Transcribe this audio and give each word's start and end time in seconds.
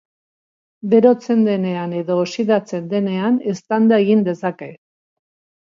Berotzen 0.93 1.43
denean 1.49 1.93
edo 1.99 2.17
oxidatzen 2.23 2.89
denean, 2.95 3.39
eztanda 3.55 4.03
egin 4.07 4.25
dezake. 4.31 4.73